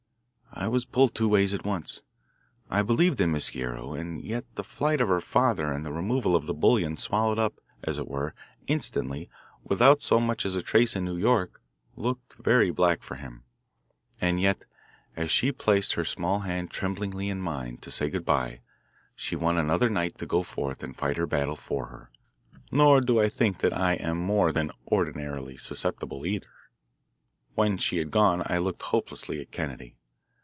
I 0.53 0.67
was 0.67 0.85
pulled 0.85 1.15
two 1.15 1.29
ways 1.29 1.53
at 1.53 1.65
once. 1.65 2.01
I 2.69 2.81
believed 2.83 3.19
in 3.21 3.31
Miss 3.31 3.49
Guerrero, 3.49 3.93
and 3.93 4.21
yet 4.21 4.43
the 4.55 4.65
flight 4.65 4.99
of 5.01 5.07
her 5.07 5.21
father 5.21 5.71
and 5.71 5.83
the 5.85 5.93
removal 5.93 6.35
of 6.35 6.45
the 6.45 6.53
bullion 6.53 6.97
swallowed 6.97 7.39
up, 7.39 7.59
as 7.83 7.97
it 7.97 8.07
were, 8.07 8.35
instantly, 8.67 9.27
without 9.63 10.03
so 10.03 10.19
much 10.19 10.45
as 10.45 10.55
a 10.57 10.61
trace 10.61 10.93
in 10.93 11.05
New 11.05 11.15
York 11.17 11.61
looked 11.95 12.33
very 12.35 12.69
black 12.69 13.01
for 13.01 13.15
him. 13.15 13.43
And 14.19 14.41
yet, 14.41 14.65
as 15.15 15.31
she 15.31 15.51
placed 15.53 15.93
her 15.93 16.03
small 16.03 16.41
hand 16.41 16.69
tremblingly 16.69 17.29
in 17.29 17.41
mine 17.41 17.77
to 17.77 17.89
say 17.89 18.09
good 18.09 18.25
bye, 18.25 18.59
she 19.15 19.37
won 19.37 19.57
another 19.57 19.89
knight 19.89 20.17
to 20.17 20.25
go 20.27 20.43
forth 20.43 20.83
and 20.83 20.95
fight 20.95 21.15
her 21.17 21.25
battle 21.25 21.55
for 21.55 21.87
her, 21.87 22.11
nor 22.69 22.99
do 22.99 23.19
I 23.21 23.29
think 23.29 23.59
that 23.59 23.75
I 23.75 23.93
am 23.93 24.17
more 24.17 24.51
than 24.51 24.71
ordinarily 24.85 25.55
susceptible, 25.55 26.23
either. 26.25 26.51
When 27.55 27.77
she 27.77 27.97
had 27.97 28.11
gone, 28.11 28.43
I 28.45 28.57
looked 28.57 28.81
hopelessly 28.83 29.39
at 29.39 29.51
Kennedy. 29.51 29.95